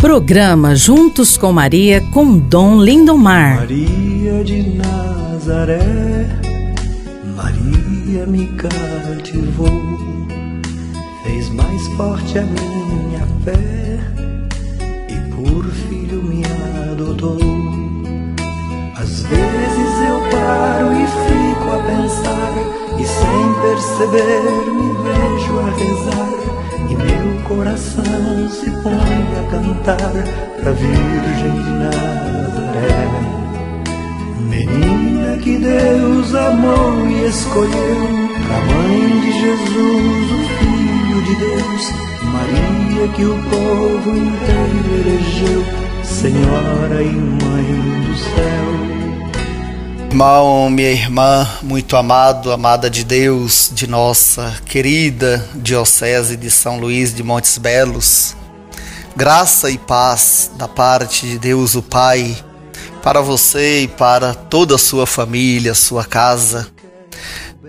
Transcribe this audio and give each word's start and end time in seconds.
Programa 0.00 0.74
Juntos 0.74 1.36
com 1.36 1.52
Maria 1.52 2.00
com 2.00 2.38
Dom 2.38 2.82
Lindomar. 2.82 3.56
Maria 3.56 4.42
de 4.42 4.62
Nazaré, 4.78 6.26
Maria 7.36 8.26
me 8.26 8.46
cativou, 8.46 9.68
fez 11.22 11.50
mais 11.50 11.86
forte 11.98 12.38
a 12.38 12.42
minha 12.42 13.26
fé 13.44 14.00
e 15.06 15.34
por 15.34 15.70
filho 15.70 16.22
me 16.22 16.44
adotou. 16.90 17.38
Às 18.96 19.20
vezes 19.20 19.92
eu 20.08 20.18
paro 20.30 20.94
e 20.94 21.06
fico 21.28 21.70
a 21.74 21.78
pensar, 21.84 22.54
e 22.98 23.04
sem 23.04 23.54
perceber 23.60 24.50
me 24.72 24.94
vejo 25.04 25.58
a 25.58 25.70
rezar 25.76 26.40
coração 27.50 28.48
se 28.48 28.70
põe 28.70 28.94
a 28.94 29.50
cantar 29.50 30.12
pra 30.60 30.70
Virgem 30.70 31.62
de 31.64 31.70
Nazaré. 31.80 33.08
Menina 34.38 35.36
que 35.38 35.58
Deus 35.58 36.32
amou 36.32 37.08
e 37.08 37.26
escolheu, 37.26 38.30
pra 38.46 38.60
mãe 38.72 39.20
de 39.20 39.32
Jesus, 39.32 40.30
o 40.30 40.40
Filho 40.58 41.22
de 41.24 41.34
Deus, 41.34 41.92
Maria 42.22 43.08
que 43.16 43.24
o 43.24 43.36
povo 43.50 44.10
inteiro 44.16 44.88
elegeu, 45.00 45.64
Senhora 46.04 47.02
e 47.02 47.12
Mãe 47.12 48.00
do 48.06 48.16
céu. 48.16 48.99
Irmão, 50.10 50.68
minha 50.68 50.90
irmã, 50.90 51.48
muito 51.62 51.96
amado, 51.96 52.50
amada 52.50 52.90
de 52.90 53.04
Deus, 53.04 53.70
de 53.72 53.86
nossa 53.86 54.52
querida 54.66 55.48
Diocese 55.54 56.36
de 56.36 56.50
São 56.50 56.80
Luís 56.80 57.14
de 57.14 57.22
Montes 57.22 57.56
Belos, 57.58 58.34
graça 59.14 59.70
e 59.70 59.78
paz 59.78 60.50
da 60.58 60.66
parte 60.66 61.28
de 61.28 61.38
Deus 61.38 61.76
o 61.76 61.82
Pai 61.82 62.36
para 63.04 63.20
você 63.20 63.82
e 63.82 63.88
para 63.88 64.34
toda 64.34 64.74
a 64.74 64.78
sua 64.78 65.06
família, 65.06 65.74
sua 65.74 66.04
casa. 66.04 66.66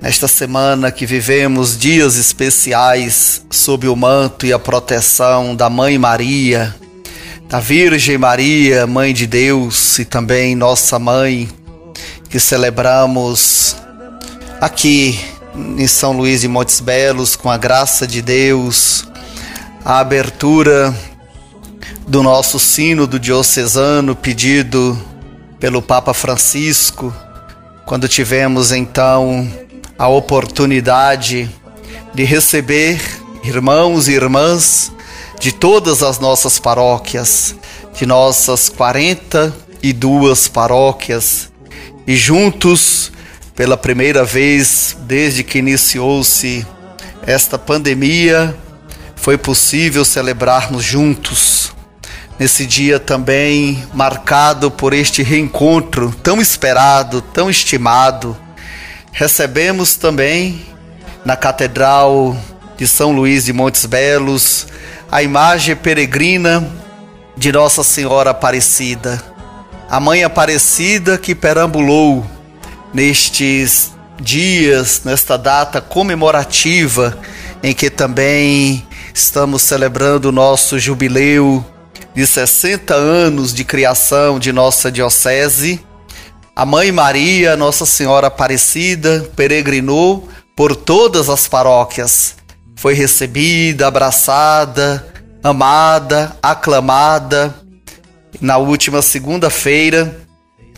Nesta 0.02 0.28
semana 0.28 0.92
que 0.92 1.06
vivemos 1.06 1.78
dias 1.78 2.16
especiais 2.16 3.45
sob 3.52 3.88
o 3.88 3.95
manto 3.95 4.47
e 4.47 4.52
a 4.52 4.58
proteção 4.58 5.56
da 5.56 5.69
Mãe 5.69 5.95
Maria, 6.00 6.75
da 7.47 7.59
Virgem 7.59 8.17
Maria, 8.17 8.88
Mãe 8.88 9.14
de 9.14 9.28
Deus 9.28 10.00
e 10.00 10.06
também 10.06 10.56
nossa 10.56 10.97
mãe, 10.97 11.47
que 12.32 12.40
celebramos 12.40 13.76
aqui 14.62 15.20
em 15.78 15.86
São 15.86 16.14
Luís 16.14 16.40
de 16.40 16.48
Montes 16.48 16.80
Belos, 16.80 17.36
com 17.36 17.52
a 17.52 17.58
graça 17.58 18.08
de 18.08 18.22
Deus, 18.22 19.06
a 19.84 20.00
abertura 20.00 20.96
do 22.08 22.24
nosso 22.24 22.58
sínodo 22.58 23.20
diocesano 23.20 24.16
pedido 24.16 24.98
pelo 25.59 25.82
Papa 25.82 26.14
Francisco, 26.14 27.14
quando 27.86 28.08
tivemos 28.08 28.72
então 28.72 29.46
a 30.00 30.08
oportunidade 30.08 31.52
de 32.14 32.24
receber 32.24 33.02
irmãos 33.44 34.08
e 34.08 34.14
irmãs 34.14 34.90
de 35.38 35.52
todas 35.52 36.02
as 36.02 36.18
nossas 36.18 36.59
paróquias, 36.59 37.56
de 37.94 38.06
nossas 38.06 38.70
42 38.70 40.48
paróquias, 40.48 41.50
e 42.07 42.16
juntos, 42.16 43.11
pela 43.55 43.77
primeira 43.77 44.23
vez 44.23 44.97
desde 45.02 45.44
que 45.44 45.59
iniciou-se 45.59 46.66
esta 47.25 47.57
pandemia, 47.57 48.55
foi 49.16 49.38
possível 49.38 50.03
celebrarmos 50.03 50.83
juntos. 50.83 51.72
Nesse 52.39 52.66
dia 52.66 52.99
também 52.99 53.83
marcado 53.94 54.72
por 54.72 54.94
este 54.94 55.22
reencontro 55.22 56.11
tão 56.23 56.41
esperado, 56.41 57.22
tão 57.22 57.50
estimado, 57.50 58.35
recebemos 59.11 59.95
também 59.95 60.66
na 61.23 61.35
Catedral 61.35 62.35
de 62.78 62.88
São 62.88 63.11
Luís 63.11 63.45
de 63.45 63.53
Montes 63.53 63.85
Belos 63.85 64.66
a 65.11 65.22
imagem 65.22 65.75
peregrina 65.75 66.67
de 67.38 67.51
Nossa 67.51 67.84
Senhora 67.84 68.31
Aparecida 68.31 69.31
a 69.91 70.00
Mãe 70.00 70.24
Aparecida 70.24 71.18
que 71.18 71.35
perambulou 71.35 72.25
nestes 72.94 73.91
dias, 74.22 75.02
nesta 75.03 75.38
data 75.38 75.81
comemorativa 75.81 77.19
em 77.62 77.74
que 77.74 77.90
também 77.90 78.88
estamos 79.13 79.62
celebrando 79.63 80.29
o 80.29 80.31
nosso 80.31 80.79
jubileu 80.79 81.66
de 82.16 82.25
60 82.25 82.94
anos 82.96 83.53
de 83.53 83.66
criação 83.66 84.40
de 84.40 84.53
nossa 84.53 84.90
diocese. 84.90 85.84
A 86.56 86.66
Mãe 86.66 86.90
Maria, 86.90 87.58
Nossa 87.58 87.85
Senhora 87.85 88.28
Aparecida, 88.28 89.29
peregrinou 89.35 90.29
por 90.56 90.73
todas 90.73 91.28
as 91.28 91.50
paróquias. 91.50 92.38
Foi 92.78 92.94
recebida, 92.94 93.88
abraçada, 93.88 95.06
amada, 95.44 96.38
aclamada 96.41 97.60
na 98.41 98.57
última 98.57 99.03
segunda-feira, 99.03 100.19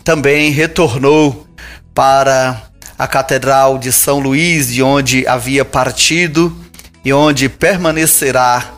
também 0.04 0.50
retornou 0.50 1.46
para 1.94 2.62
a 2.98 3.08
Catedral 3.08 3.78
de 3.78 3.90
São 3.90 4.20
Luís, 4.20 4.68
de 4.68 4.82
onde 4.82 5.26
havia 5.26 5.64
partido 5.64 6.54
e 7.02 7.12
onde 7.12 7.48
permanecerá 7.48 8.74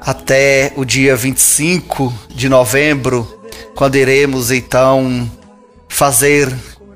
até 0.00 0.72
o 0.76 0.84
dia 0.84 1.16
25 1.16 2.14
de 2.30 2.48
novembro, 2.48 3.42
quando 3.74 3.96
iremos 3.96 4.52
então 4.52 5.30
fazer 5.88 6.54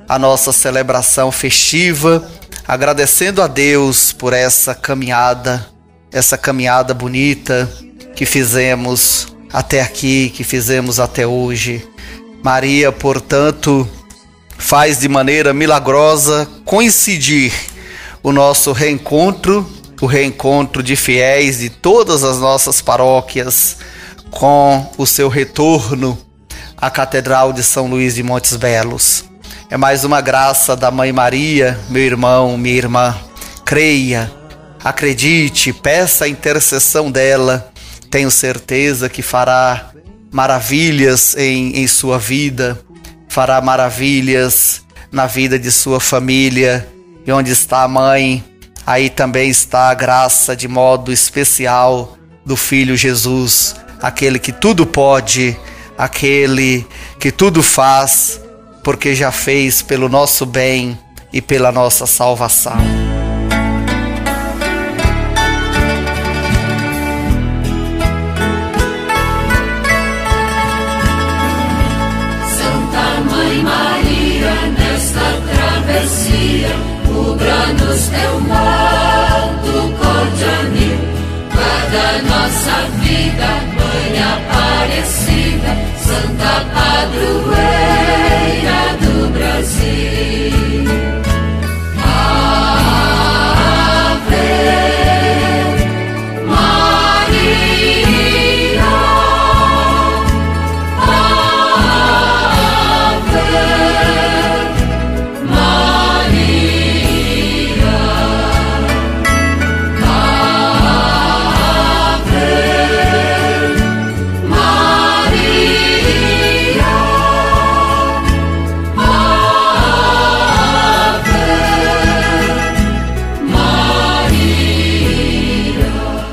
a 0.08 0.18
nossa 0.18 0.52
celebração 0.52 1.32
festiva, 1.32 2.26
agradecendo 2.66 3.42
a 3.42 3.48
Deus 3.48 4.12
por 4.12 4.32
essa 4.32 4.74
caminhada, 4.74 5.66
essa 6.12 6.38
caminhada 6.38 6.94
bonita 6.94 7.68
que 8.14 8.24
fizemos 8.24 9.31
até 9.52 9.80
aqui, 9.80 10.30
que 10.30 10.42
fizemos 10.42 10.98
até 10.98 11.26
hoje. 11.26 11.86
Maria, 12.42 12.90
portanto, 12.90 13.88
faz 14.56 14.98
de 14.98 15.08
maneira 15.08 15.52
milagrosa 15.52 16.48
coincidir 16.64 17.52
o 18.22 18.32
nosso 18.32 18.72
reencontro, 18.72 19.68
o 20.00 20.06
reencontro 20.06 20.82
de 20.82 20.96
fiéis 20.96 21.58
de 21.58 21.68
todas 21.68 22.24
as 22.24 22.38
nossas 22.38 22.80
paróquias 22.80 23.76
com 24.30 24.90
o 24.96 25.06
seu 25.06 25.28
retorno 25.28 26.18
à 26.76 26.90
Catedral 26.90 27.52
de 27.52 27.62
São 27.62 27.86
Luís 27.86 28.14
de 28.14 28.22
Montes 28.22 28.56
Belos. 28.56 29.24
É 29.70 29.76
mais 29.76 30.04
uma 30.04 30.20
graça 30.20 30.74
da 30.74 30.90
Mãe 30.90 31.12
Maria, 31.12 31.78
meu 31.88 32.02
irmão, 32.02 32.58
minha 32.58 32.76
irmã. 32.76 33.16
Creia, 33.64 34.30
acredite, 34.82 35.72
peça 35.72 36.24
a 36.24 36.28
intercessão 36.28 37.10
dela 37.10 37.71
tenho 38.12 38.30
certeza 38.30 39.08
que 39.08 39.22
fará 39.22 39.90
maravilhas 40.30 41.34
em, 41.34 41.78
em 41.78 41.86
sua 41.86 42.18
vida, 42.18 42.78
fará 43.26 43.58
maravilhas 43.62 44.82
na 45.10 45.26
vida 45.26 45.58
de 45.58 45.72
sua 45.72 45.98
família. 45.98 46.86
E 47.26 47.32
onde 47.32 47.50
está 47.52 47.82
a 47.82 47.88
mãe, 47.88 48.44
aí 48.86 49.08
também 49.08 49.48
está 49.48 49.88
a 49.88 49.94
graça 49.94 50.54
de 50.54 50.68
modo 50.68 51.10
especial 51.10 52.18
do 52.44 52.54
Filho 52.54 52.96
Jesus, 52.98 53.74
aquele 54.02 54.38
que 54.38 54.52
tudo 54.52 54.84
pode, 54.84 55.56
aquele 55.96 56.86
que 57.18 57.32
tudo 57.32 57.62
faz, 57.62 58.38
porque 58.84 59.14
já 59.14 59.32
fez 59.32 59.80
pelo 59.80 60.10
nosso 60.10 60.44
bem 60.44 60.98
e 61.32 61.40
pela 61.40 61.72
nossa 61.72 62.06
salvação. 62.06 63.01
Cubra-nos 77.72 78.06
teu 78.08 78.40
modo 78.40 79.96
cordianil, 79.96 80.98
guarda 81.54 82.22
nossa 82.28 82.76
vida, 83.00 83.48
Mãe 83.78 84.12
Aparecida, 84.22 85.72
Santa 85.96 86.61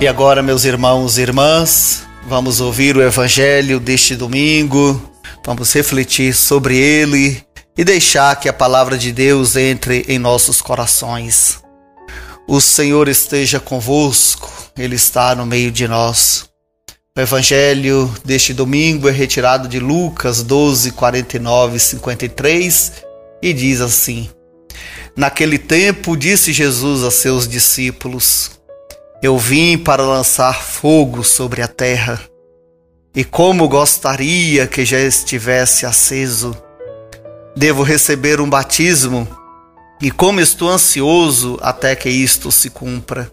E 0.01 0.07
agora, 0.07 0.41
meus 0.41 0.63
irmãos 0.63 1.17
e 1.17 1.21
irmãs, 1.21 2.03
vamos 2.25 2.61
ouvir 2.61 2.95
o 2.95 3.01
evangelho 3.01 3.81
deste 3.81 4.15
domingo, 4.15 5.11
vamos 5.45 5.73
refletir 5.73 6.33
sobre 6.33 6.77
ele 6.77 7.43
e 7.77 7.83
deixar 7.83 8.39
que 8.39 8.47
a 8.47 8.53
palavra 8.53 8.97
de 8.97 9.11
Deus 9.11 9.57
entre 9.57 10.05
em 10.07 10.17
nossos 10.17 10.61
corações. 10.61 11.59
O 12.47 12.61
Senhor 12.61 13.09
esteja 13.09 13.59
convosco, 13.59 14.49
Ele 14.77 14.95
está 14.95 15.35
no 15.35 15.45
meio 15.45 15.69
de 15.69 15.85
nós. 15.85 16.45
O 17.17 17.19
evangelho 17.19 18.09
deste 18.23 18.53
domingo 18.53 19.09
é 19.09 19.11
retirado 19.11 19.67
de 19.67 19.81
Lucas 19.81 20.41
12, 20.41 20.91
49 20.91 21.75
e 21.75 21.79
53 21.79 22.93
e 23.41 23.51
diz 23.51 23.81
assim: 23.81 24.29
Naquele 25.13 25.57
tempo 25.57 26.15
disse 26.15 26.53
Jesus 26.53 27.03
a 27.03 27.11
seus 27.11 27.45
discípulos: 27.45 28.58
Eu 29.21 29.38
vim 29.38 29.77
para 29.77 30.04
lançar 30.04 30.62
fogo 30.62 31.24
sobre 31.24 31.62
a 31.62 31.68
terra, 31.68 32.21
e 33.16 33.24
como 33.24 33.68
gostaria 33.68 34.68
que 34.68 34.86
já 34.86 35.00
estivesse 35.00 35.86
aceso. 35.86 36.56
Devo 37.56 37.83
receber 37.83 38.39
um 38.39 38.50
batismo, 38.50 39.27
e 40.01 40.10
como 40.10 40.39
estou 40.39 40.69
ansioso 40.69 41.57
até 41.62 41.95
que 41.95 42.10
isto 42.10 42.51
se 42.51 42.69
cumpra. 42.69 43.31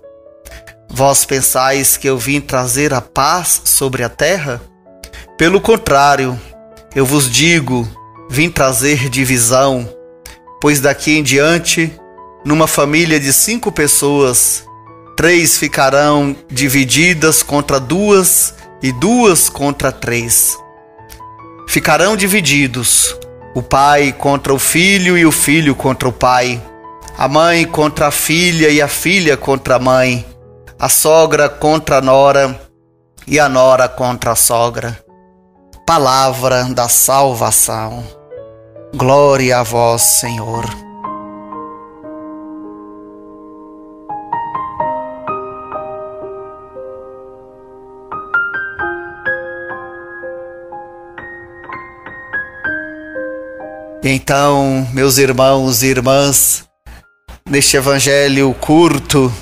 Vós 0.88 1.24
pensais 1.24 1.96
que 1.96 2.08
eu 2.08 2.18
vim 2.18 2.40
trazer 2.40 2.92
a 2.92 3.00
paz 3.00 3.62
sobre 3.64 4.02
a 4.02 4.08
terra? 4.08 4.60
Pelo 5.38 5.60
contrário, 5.60 6.40
eu 6.94 7.04
vos 7.04 7.30
digo, 7.30 7.88
vim 8.28 8.50
trazer 8.50 9.08
divisão 9.08 9.88
pois 10.60 10.80
daqui 10.80 11.16
em 11.16 11.22
diante, 11.22 11.92
numa 12.44 12.66
família 12.66 13.20
de 13.20 13.32
cinco 13.32 13.70
pessoas, 13.70 14.64
três 15.16 15.56
ficarão 15.56 16.36
divididas 16.48 17.42
contra 17.42 17.80
duas 17.80 18.54
e 18.82 18.92
duas 18.92 19.48
contra 19.48 19.90
três. 19.90 20.56
Ficarão 21.66 22.16
divididos 22.16 23.16
o 23.54 23.62
pai 23.62 24.12
contra 24.12 24.52
o 24.52 24.58
filho 24.58 25.16
e 25.16 25.24
o 25.24 25.32
filho 25.32 25.74
contra 25.74 26.06
o 26.06 26.12
pai, 26.12 26.62
a 27.16 27.26
mãe 27.26 27.64
contra 27.64 28.08
a 28.08 28.10
filha 28.10 28.68
e 28.68 28.82
a 28.82 28.88
filha 28.88 29.36
contra 29.38 29.76
a 29.76 29.78
mãe, 29.78 30.24
a 30.78 30.90
sogra 30.90 31.48
contra 31.48 31.96
a 31.96 32.02
nora 32.02 32.60
e 33.26 33.40
a 33.40 33.48
nora 33.48 33.88
contra 33.88 34.32
a 34.32 34.36
sogra. 34.36 35.02
Palavra 35.86 36.64
da 36.64 36.88
salvação. 36.88 38.04
Glória 38.94 39.58
a 39.58 39.62
vós, 39.62 40.02
Senhor. 40.20 40.85
Então, 54.08 54.88
meus 54.92 55.18
irmãos 55.18 55.82
e 55.82 55.86
irmãs, 55.86 56.64
neste 57.44 57.76
evangelho 57.76 58.54
curto 58.54 59.34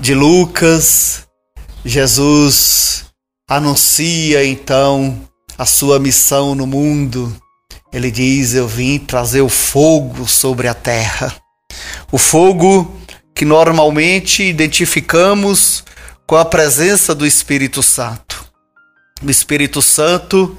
de 0.00 0.14
Lucas, 0.14 1.28
Jesus 1.84 3.04
anuncia 3.48 4.44
então 4.44 5.16
a 5.56 5.64
sua 5.64 6.00
missão 6.00 6.56
no 6.56 6.66
mundo 6.66 7.32
ele 7.92 8.10
diz: 8.10 8.52
Eu 8.52 8.66
vim 8.66 8.98
trazer 8.98 9.42
o 9.42 9.48
fogo 9.48 10.26
sobre 10.26 10.66
a 10.66 10.74
terra. 10.74 11.32
O 12.10 12.18
fogo 12.18 12.92
que 13.32 13.44
normalmente 13.44 14.42
identificamos 14.42 15.84
com 16.26 16.34
a 16.34 16.44
presença 16.44 17.14
do 17.14 17.24
Espírito 17.24 17.80
Santo. 17.80 18.44
O 19.22 19.30
Espírito 19.30 19.80
Santo 19.80 20.58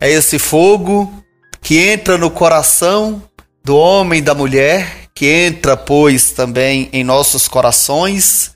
é 0.00 0.10
esse 0.10 0.36
fogo 0.36 1.22
que 1.60 1.78
entra 1.78 2.16
no 2.16 2.30
coração 2.30 3.22
do 3.64 3.76
homem 3.76 4.20
e 4.20 4.22
da 4.22 4.34
mulher, 4.34 5.08
que 5.14 5.26
entra, 5.26 5.76
pois, 5.76 6.30
também 6.30 6.88
em 6.92 7.02
nossos 7.02 7.48
corações 7.48 8.52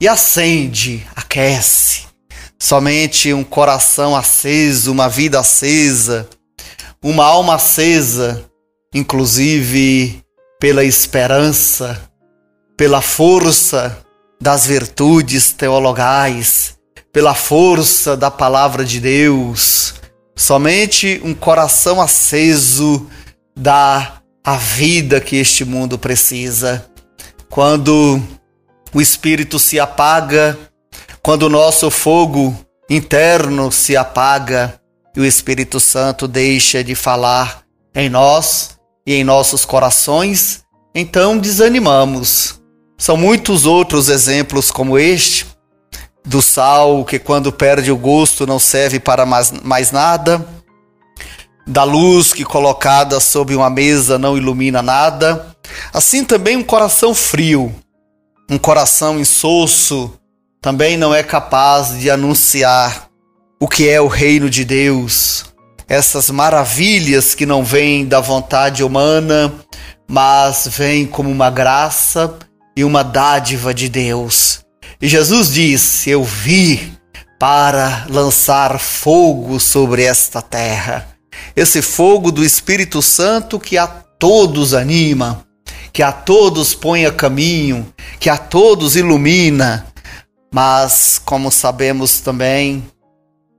e 0.00 0.08
acende, 0.08 1.06
aquece. 1.14 2.02
Somente 2.58 3.32
um 3.32 3.44
coração 3.44 4.16
aceso, 4.16 4.92
uma 4.92 5.08
vida 5.08 5.40
acesa, 5.40 6.28
uma 7.02 7.24
alma 7.24 7.56
acesa, 7.56 8.44
inclusive 8.94 10.22
pela 10.58 10.84
esperança, 10.84 12.00
pela 12.76 13.02
força 13.02 13.98
das 14.40 14.66
virtudes 14.66 15.52
teologais, 15.52 16.78
pela 17.12 17.34
força 17.34 18.16
da 18.16 18.30
palavra 18.30 18.84
de 18.84 19.00
Deus. 19.00 19.94
Somente 20.36 21.20
um 21.24 21.34
coração 21.34 22.00
aceso 22.00 23.08
dá 23.56 24.20
a 24.42 24.56
vida 24.56 25.20
que 25.20 25.36
este 25.36 25.64
mundo 25.64 25.98
precisa. 25.98 26.86
Quando 27.48 28.20
o 28.92 29.00
espírito 29.00 29.58
se 29.58 29.78
apaga, 29.78 30.58
quando 31.22 31.44
o 31.44 31.50
nosso 31.50 31.90
fogo 31.90 32.54
interno 32.90 33.70
se 33.70 33.96
apaga, 33.96 34.80
e 35.16 35.20
o 35.20 35.24
Espírito 35.24 35.78
Santo 35.78 36.26
deixa 36.26 36.82
de 36.82 36.94
falar 36.94 37.62
em 37.94 38.08
nós 38.08 38.76
e 39.06 39.14
em 39.14 39.22
nossos 39.22 39.64
corações, 39.64 40.64
então 40.94 41.38
desanimamos. 41.38 42.60
São 42.98 43.16
muitos 43.16 43.64
outros 43.64 44.08
exemplos 44.08 44.70
como 44.70 44.98
este, 44.98 45.46
do 46.24 46.40
sal 46.40 47.04
que 47.04 47.18
quando 47.18 47.52
perde 47.52 47.92
o 47.92 47.96
gosto 47.96 48.46
não 48.46 48.58
serve 48.58 48.98
para 48.98 49.26
mais, 49.26 49.52
mais 49.62 49.92
nada, 49.92 50.46
da 51.66 51.84
luz 51.84 52.32
que 52.32 52.44
colocada 52.44 53.20
sob 53.20 53.54
uma 53.54 53.70
mesa 53.70 54.18
não 54.18 54.36
ilumina 54.36 54.82
nada, 54.82 55.54
assim 55.92 56.24
também 56.24 56.56
um 56.56 56.64
coração 56.64 57.14
frio, 57.14 57.74
um 58.50 58.58
coração 58.58 59.18
insosso, 59.18 60.12
também 60.60 60.96
não 60.96 61.14
é 61.14 61.22
capaz 61.22 61.98
de 61.98 62.10
anunciar 62.10 63.08
o 63.60 63.68
que 63.68 63.88
é 63.88 64.00
o 64.00 64.08
reino 64.08 64.48
de 64.48 64.64
Deus, 64.64 65.44
essas 65.88 66.30
maravilhas 66.30 67.34
que 67.34 67.44
não 67.44 67.62
vêm 67.62 68.06
da 68.06 68.20
vontade 68.20 68.82
humana, 68.82 69.52
mas 70.08 70.68
vêm 70.70 71.06
como 71.06 71.30
uma 71.30 71.50
graça 71.50 72.38
e 72.76 72.82
uma 72.84 73.02
dádiva 73.02 73.72
de 73.72 73.88
Deus. 73.88 74.63
E 75.00 75.08
Jesus 75.08 75.52
disse: 75.52 76.10
Eu 76.10 76.24
vi 76.24 76.92
para 77.38 78.06
lançar 78.08 78.78
fogo 78.78 79.58
sobre 79.60 80.04
esta 80.04 80.40
terra. 80.40 81.08
Esse 81.56 81.82
fogo 81.82 82.30
do 82.32 82.44
Espírito 82.44 83.02
Santo 83.02 83.60
que 83.60 83.76
a 83.76 83.86
todos 83.86 84.74
anima, 84.74 85.44
que 85.92 86.02
a 86.02 86.12
todos 86.12 86.74
põe 86.74 87.06
a 87.06 87.12
caminho, 87.12 87.92
que 88.18 88.30
a 88.30 88.36
todos 88.36 88.96
ilumina. 88.96 89.86
Mas, 90.52 91.20
como 91.24 91.50
sabemos 91.50 92.20
também, 92.20 92.84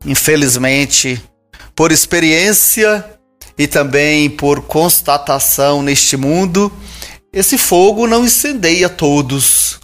Infelizmente, 0.06 1.20
por 1.76 1.92
experiência 1.92 3.04
e 3.58 3.66
também 3.66 4.30
por 4.30 4.62
constatação 4.62 5.82
neste 5.82 6.16
mundo, 6.16 6.72
esse 7.34 7.58
fogo 7.58 8.06
não 8.06 8.24
incendeia 8.24 8.88
todos, 8.88 9.80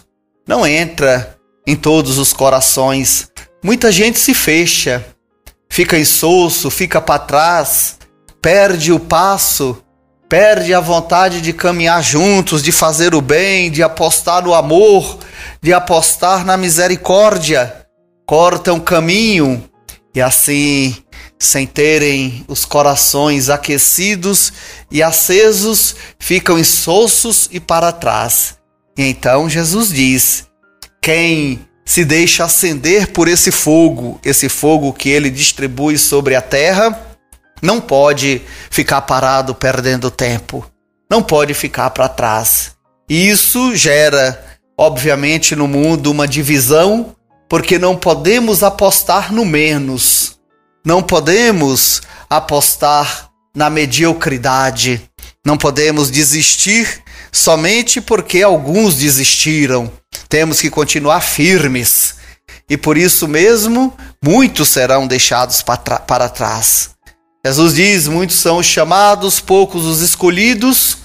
não 0.46 0.64
entra 0.64 1.36
em 1.66 1.76
todos 1.76 2.18
os 2.18 2.32
corações. 2.32 3.28
Muita 3.62 3.92
gente 3.92 4.18
se 4.18 4.34
fecha, 4.34 5.04
fica 5.68 5.98
insosso, 5.98 6.70
fica 6.70 7.00
para 7.00 7.18
trás, 7.18 7.98
perde 8.40 8.92
o 8.92 8.98
passo, 8.98 9.82
perde 10.28 10.74
a 10.74 10.80
vontade 10.80 11.40
de 11.40 11.52
caminhar 11.52 12.02
juntos, 12.02 12.62
de 12.62 12.72
fazer 12.72 13.14
o 13.14 13.20
bem, 13.20 13.70
de 13.70 13.82
apostar 13.82 14.42
no 14.42 14.54
amor, 14.54 15.18
de 15.60 15.72
apostar 15.72 16.44
na 16.44 16.56
misericórdia. 16.56 17.86
Corta 18.26 18.72
um 18.72 18.80
caminho 18.80 19.62
e 20.14 20.20
assim, 20.20 20.96
sem 21.38 21.66
terem 21.66 22.44
os 22.48 22.64
corações 22.64 23.48
aquecidos 23.48 24.52
e 24.90 25.02
acesos, 25.02 25.96
ficam 26.18 26.58
insossos 26.58 27.48
e 27.50 27.58
para 27.58 27.92
trás. 27.92 28.58
E 28.96 29.04
então 29.04 29.48
Jesus 29.48 29.88
diz: 29.88 30.46
quem 31.02 31.66
se 31.84 32.04
deixa 32.04 32.44
acender 32.44 33.08
por 33.08 33.26
esse 33.26 33.50
fogo, 33.50 34.20
esse 34.24 34.48
fogo 34.48 34.92
que 34.92 35.08
ele 35.08 35.28
distribui 35.28 35.98
sobre 35.98 36.36
a 36.36 36.40
terra, 36.40 36.98
não 37.60 37.80
pode 37.80 38.40
ficar 38.70 39.02
parado 39.02 39.52
perdendo 39.52 40.10
tempo, 40.10 40.64
não 41.10 41.20
pode 41.20 41.54
ficar 41.54 41.90
para 41.90 42.08
trás. 42.08 42.72
E 43.10 43.28
isso 43.28 43.74
gera, 43.74 44.42
obviamente, 44.78 45.56
no 45.56 45.66
mundo 45.66 46.10
uma 46.10 46.26
divisão 46.26 47.14
porque 47.48 47.78
não 47.78 47.96
podemos 47.96 48.62
apostar 48.62 49.32
no 49.32 49.44
menos, 49.44 50.38
não 50.84 51.02
podemos 51.02 52.00
apostar 52.30 53.28
na 53.54 53.68
mediocridade, 53.68 55.02
não 55.44 55.58
podemos 55.58 56.10
desistir 56.10 57.02
somente 57.32 58.00
porque 58.00 58.40
alguns 58.42 58.96
desistiram. 58.96 59.90
Temos 60.32 60.62
que 60.62 60.70
continuar 60.70 61.20
firmes. 61.20 62.14
e 62.66 62.74
por 62.74 62.96
isso 62.96 63.28
mesmo 63.28 63.94
muitos 64.24 64.70
serão 64.70 65.06
deixados 65.06 65.60
para 65.60 66.28
trás. 66.30 66.92
Jesus 67.44 67.74
diz: 67.74 68.08
muitos 68.08 68.36
são 68.36 68.56
os 68.56 68.64
chamados, 68.64 69.40
poucos 69.40 69.84
os 69.84 70.00
escolhidos, 70.00 70.96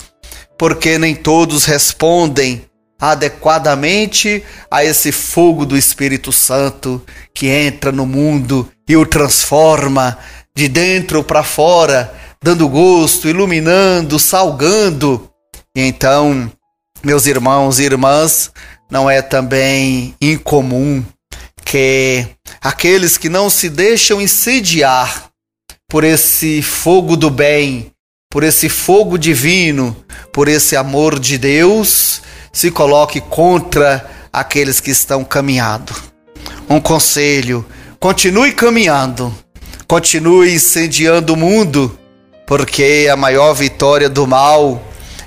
porque 0.57 0.97
nem 0.97 1.13
todos 1.13 1.65
respondem 1.65 2.65
adequadamente 2.97 4.45
a 4.71 4.85
esse 4.85 5.11
fogo 5.11 5.65
do 5.65 5.75
Espírito 5.75 6.31
Santo 6.31 7.03
que 7.33 7.47
entra 7.47 7.91
no 7.91 8.05
mundo 8.05 8.71
e 8.87 8.95
o 8.95 9.05
transforma 9.05 10.17
de 10.55 10.69
dentro 10.69 11.21
para 11.21 11.43
fora, 11.43 12.13
dando 12.41 12.65
gosto, 12.69 13.27
iluminando, 13.27 14.17
salgando. 14.19 15.29
E 15.75 15.81
então, 15.81 16.49
meus 17.03 17.25
irmãos 17.25 17.77
e 17.77 17.83
irmãs, 17.83 18.51
não 18.89 19.09
é 19.09 19.21
também 19.21 20.15
incomum 20.21 21.03
que 21.63 22.25
aqueles 22.61 23.17
que 23.17 23.29
não 23.29 23.49
se 23.49 23.69
deixam 23.69 24.21
incendiar 24.21 25.29
por 25.89 26.03
esse 26.03 26.61
fogo 26.61 27.17
do 27.17 27.29
bem, 27.29 27.91
por 28.29 28.43
esse 28.43 28.69
fogo 28.69 29.17
divino, 29.17 29.95
por 30.31 30.47
esse 30.47 30.75
amor 30.75 31.19
de 31.19 31.37
Deus, 31.37 32.21
se 32.53 32.71
coloque 32.71 33.21
contra 33.21 34.09
aqueles 34.31 34.79
que 34.79 34.91
estão 34.91 35.23
caminhando. 35.23 35.93
Um 36.69 36.79
conselho: 36.79 37.65
continue 37.99 38.53
caminhando, 38.53 39.33
continue 39.87 40.53
incendiando 40.53 41.33
o 41.33 41.37
mundo, 41.37 41.97
porque 42.45 43.07
a 43.11 43.15
maior 43.15 43.53
vitória 43.53 44.09
do 44.09 44.25
mal 44.25 44.81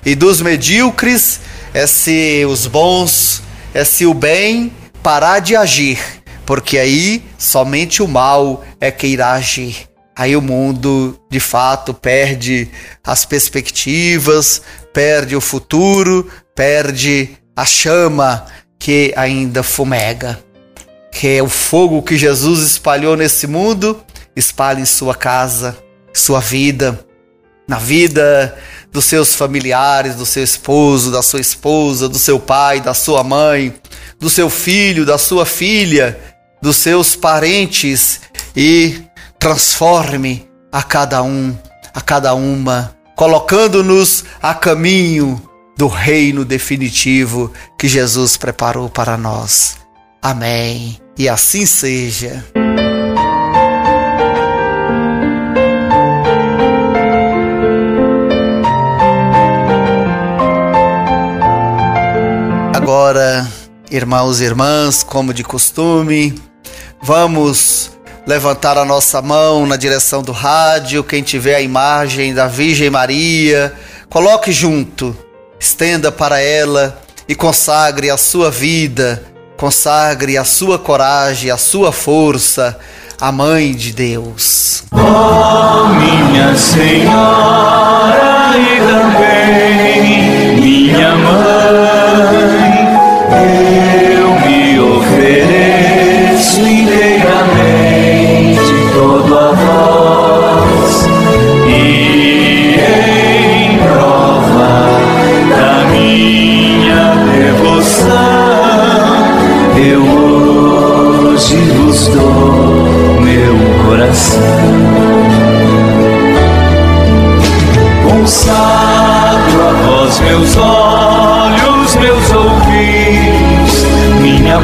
e 0.05 0.15
dos 0.15 0.41
medíocres 0.41 1.41
é 1.73 1.87
se 1.87 2.45
os 2.49 2.67
bons, 2.67 3.40
é 3.75 3.85
se 3.85 4.07
o 4.07 4.15
bem 4.15 4.73
parar 5.03 5.39
de 5.39 5.57
agir, 5.57 5.99
porque 6.45 6.79
aí 6.79 7.25
somente 7.39 8.03
o 8.03 8.09
mal 8.09 8.65
é 8.81 8.91
que 8.91 9.07
irá 9.07 9.33
agir 9.33 9.91
aí 10.21 10.37
o 10.37 10.43
mundo 10.43 11.19
de 11.31 11.41
fato 11.41 11.95
perde 11.95 12.69
as 13.03 13.25
perspectivas, 13.25 14.61
perde 14.93 15.35
o 15.35 15.41
futuro, 15.41 16.31
perde 16.55 17.31
a 17.57 17.65
chama 17.65 18.45
que 18.79 19.15
ainda 19.17 19.63
fumega. 19.63 20.39
Que 21.11 21.39
é 21.39 21.43
o 21.43 21.49
fogo 21.49 22.03
que 22.03 22.19
Jesus 22.19 22.61
espalhou 22.61 23.17
nesse 23.17 23.47
mundo, 23.47 23.99
espalhe 24.37 24.83
em 24.83 24.85
sua 24.85 25.15
casa, 25.15 25.75
sua 26.13 26.39
vida, 26.39 27.03
na 27.71 27.79
vida 27.79 28.59
dos 28.93 29.05
seus 29.05 29.37
familiares, 29.37 30.17
do 30.17 30.27
seu 30.27 30.43
esposo, 30.43 31.13
da 31.13 31.23
sua 31.23 31.39
esposa, 31.39 32.09
do 32.09 32.19
seu 32.19 32.41
pai, 32.41 32.81
da 32.81 32.93
sua 32.93 33.23
mãe, 33.23 33.73
do 34.19 34.29
seu 34.29 34.51
filho, 34.51 35.07
da 35.07 35.17
sua 35.17 35.47
filha, 35.47 36.19
dos 36.61 36.77
seus 36.79 37.15
parentes 37.15 38.23
e 38.57 39.05
transforme 39.39 40.51
a 40.73 40.83
cada 40.83 41.23
um, 41.23 41.57
a 41.95 42.01
cada 42.01 42.35
uma, 42.35 42.93
colocando-nos 43.15 44.25
a 44.43 44.53
caminho 44.53 45.41
do 45.79 45.87
reino 45.87 46.45
definitivo 46.45 47.53
que 47.79 47.87
Jesus 47.87 48.37
preparou 48.37 48.91
para 48.91 49.17
nós. 49.17 49.77
Amém. 50.21 50.99
E 51.17 51.29
assim 51.29 51.65
seja. 51.65 52.45
Agora, 63.11 63.45
irmãos 63.91 64.41
e 64.41 64.45
irmãs, 64.45 65.03
como 65.03 65.35
de 65.35 65.43
costume, 65.43 66.41
vamos 67.03 67.91
levantar 68.25 68.79
a 68.79 68.85
nossa 68.85 69.21
mão 69.21 69.67
na 69.67 69.75
direção 69.75 70.23
do 70.23 70.31
rádio, 70.31 71.03
quem 71.03 71.21
tiver 71.21 71.57
a 71.57 71.61
imagem 71.61 72.33
da 72.33 72.47
Virgem 72.47 72.89
Maria, 72.89 73.75
coloque 74.09 74.53
junto, 74.53 75.17
estenda 75.59 76.13
para 76.13 76.41
ela 76.41 77.03
e 77.29 77.35
consagre 77.35 78.11
a 78.11 78.17
sua 78.17 78.49
vida, 78.49 79.25
consagre 79.57 80.39
a 80.39 80.45
sua 80.45 80.79
coragem, 80.79 81.51
a 81.51 81.57
sua 81.57 81.91
força, 81.91 82.79
a 83.21 83.33
Mãe 83.33 83.75
de 83.75 83.93
Deus. 83.93 84.85
Oh, 84.93 85.89
minha 85.89 86.55
Senhora 86.55 88.40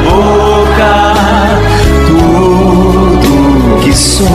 boca 0.03 1.13
tudo 2.07 3.79
que 3.81 3.93
sou. 3.95 4.27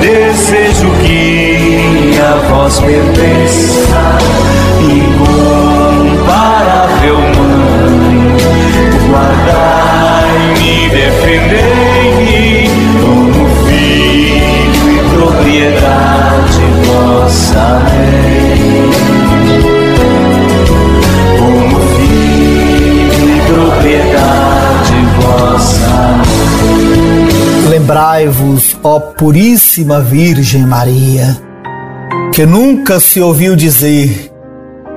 Desejo 0.00 0.90
que 1.04 2.18
a 2.20 2.36
voz 2.48 2.78
pertença, 2.80 4.18
incomparável 4.80 5.96
mãe, 7.18 8.36
guardai-me, 9.10 10.74
defendei-me 10.90 12.68
como 13.00 13.46
filho 13.66 14.84
e 14.90 14.96
propriedade 15.14 16.64
vossa. 16.84 18.05
Lembrai-vos, 27.86 28.76
ó 28.82 28.98
Puríssima 28.98 30.00
Virgem 30.00 30.66
Maria, 30.66 31.40
que 32.34 32.44
nunca 32.44 32.98
se 32.98 33.20
ouviu 33.20 33.54
dizer 33.54 34.32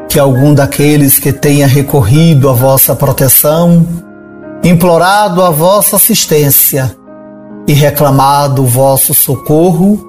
que 0.09 0.17
algum 0.17 0.55
daqueles 0.55 1.19
que 1.19 1.31
tenha 1.31 1.67
recorrido 1.67 2.49
à 2.49 2.51
vossa 2.51 2.95
proteção, 2.95 3.85
implorado 4.63 5.43
a 5.43 5.51
vossa 5.51 5.97
assistência 5.97 6.95
e 7.67 7.73
reclamado 7.73 8.63
o 8.63 8.67
vosso 8.67 9.13
socorro, 9.13 10.03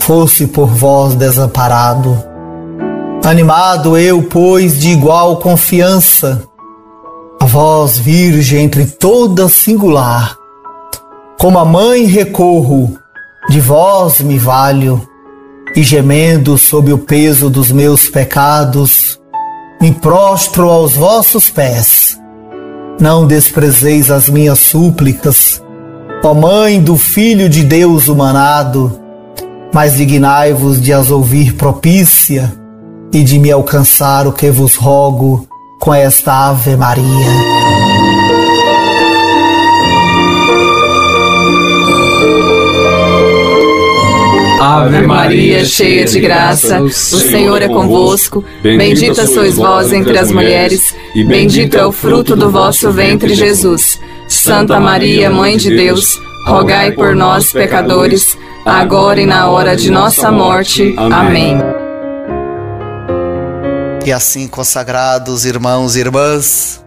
fosse 0.00 0.46
por 0.46 0.68
vós 0.68 1.14
desamparado. 1.14 2.16
Animado 3.26 3.98
eu, 3.98 4.22
pois, 4.22 4.80
de 4.80 4.88
igual 4.88 5.36
confiança, 5.36 6.42
a 7.38 7.44
vós, 7.44 7.98
Virgem 7.98 8.64
entre 8.64 8.86
todas 8.86 9.52
singular, 9.52 10.41
como 11.42 11.58
a 11.58 11.64
mãe 11.64 12.04
recorro, 12.04 12.96
de 13.50 13.58
vós 13.58 14.20
me 14.20 14.38
valho, 14.38 15.04
e 15.74 15.82
gemendo 15.82 16.56
sob 16.56 16.92
o 16.92 16.98
peso 16.98 17.50
dos 17.50 17.72
meus 17.72 18.08
pecados, 18.08 19.18
me 19.80 19.90
prostro 19.90 20.70
aos 20.70 20.94
vossos 20.94 21.50
pés. 21.50 22.16
Não 23.00 23.26
desprezeis 23.26 24.08
as 24.08 24.28
minhas 24.28 24.60
súplicas, 24.60 25.60
ó 26.22 26.32
Mãe 26.32 26.80
do 26.80 26.96
Filho 26.96 27.48
de 27.48 27.64
Deus 27.64 28.06
humanado, 28.06 29.00
mas 29.74 29.96
dignai-vos 29.96 30.80
de 30.80 30.92
as 30.92 31.10
ouvir 31.10 31.54
propícia 31.54 32.52
e 33.12 33.24
de 33.24 33.40
me 33.40 33.50
alcançar 33.50 34.28
o 34.28 34.32
que 34.32 34.48
vos 34.48 34.76
rogo 34.76 35.44
com 35.80 35.92
esta 35.92 36.50
Ave 36.50 36.76
Maria. 36.76 37.81
Ave 44.64 45.04
Maria, 45.04 45.64
cheia 45.64 46.04
de 46.04 46.20
graça, 46.20 46.80
o 46.80 46.88
Senhor 46.88 47.60
é 47.62 47.66
convosco. 47.66 48.44
Bendita 48.62 49.26
sois 49.26 49.56
vós 49.56 49.92
entre 49.92 50.16
as 50.16 50.30
mulheres, 50.30 50.94
e 51.16 51.24
bendito 51.24 51.76
é 51.76 51.84
o 51.84 51.90
fruto 51.90 52.36
do 52.36 52.48
vosso 52.48 52.92
ventre, 52.92 53.34
Jesus. 53.34 53.98
Santa 54.28 54.78
Maria, 54.78 55.28
Mãe 55.30 55.56
de 55.56 55.68
Deus, 55.74 56.16
rogai 56.46 56.92
por 56.92 57.12
nós, 57.16 57.50
pecadores, 57.50 58.38
agora 58.64 59.20
e 59.20 59.26
na 59.26 59.50
hora 59.50 59.74
de 59.74 59.90
nossa 59.90 60.30
morte. 60.30 60.94
Amém. 60.96 61.58
E 64.06 64.12
assim, 64.12 64.46
consagrados 64.46 65.44
irmãos 65.44 65.96
e 65.96 65.98
irmãs, 65.98 66.82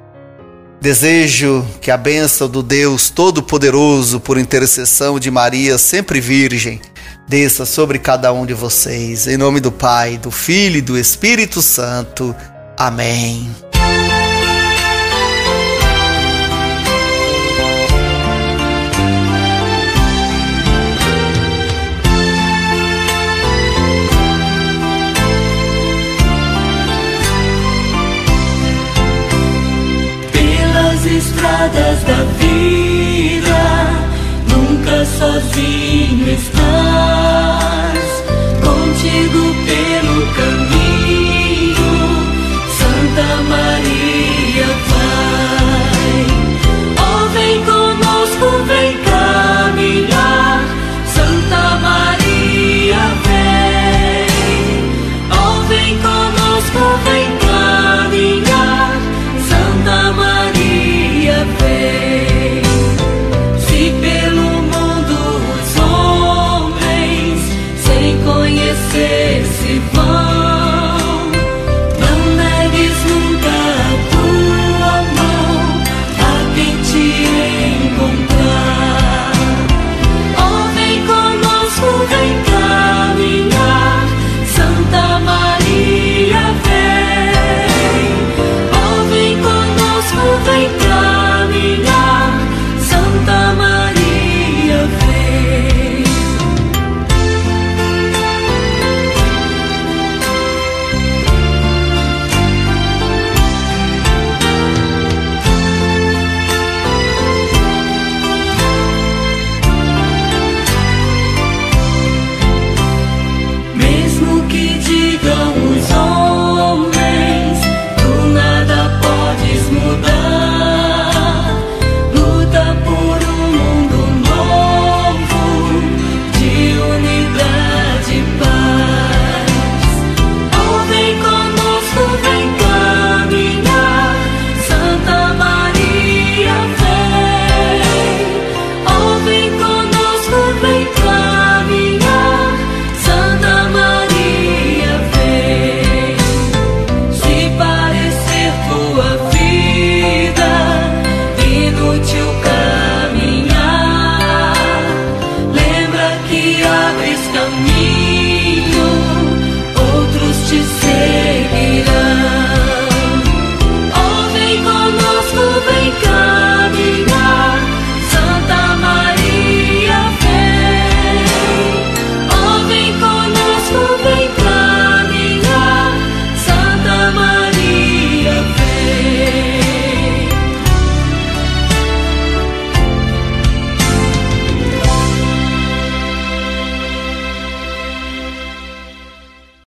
Desejo 0.80 1.66
que 1.82 1.90
a 1.90 1.98
bênção 1.98 2.48
do 2.48 2.62
Deus 2.62 3.10
Todo-Poderoso, 3.10 4.20
por 4.20 4.38
intercessão 4.38 5.20
de 5.20 5.32
Maria, 5.32 5.80
sempre 5.80 6.22
Virgem, 6.22 6.80
desça 7.28 7.66
sobre 7.66 8.00
cada 8.00 8.32
um 8.32 8.46
de 8.46 8.54
vocês. 8.54 9.28
Em 9.28 9.38
nome 9.38 9.60
do 9.60 9.72
Pai, 9.72 10.18
do 10.18 10.32
Filho 10.32 10.78
e 10.78 10.82
do 10.82 10.98
Espírito 10.98 11.62
Santo. 11.62 12.36
Amém. 12.78 13.65